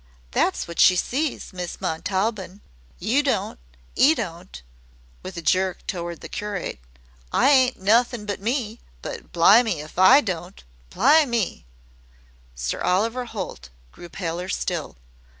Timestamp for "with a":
5.21-5.43